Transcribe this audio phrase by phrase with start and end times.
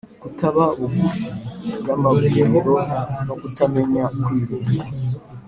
[0.21, 1.27] kutaba bugufi
[1.85, 2.61] y’amavuriro
[3.25, 4.81] no kutamenya kwirinda,